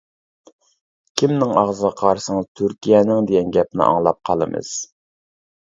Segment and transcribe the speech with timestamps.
[1.21, 4.73] كىمنىڭ ئاغزىغا قارىسىڭىز تۈركىيەنىڭ دېگەن گەپنى ئاڭلاپ قالىمىز.